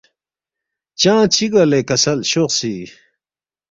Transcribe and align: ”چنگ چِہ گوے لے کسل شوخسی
”چنگ 0.99 1.25
چِہ 1.33 1.45
گوے 1.51 1.63
لے 1.71 1.79
کسل 1.89 2.19
شوخسی 2.31 2.75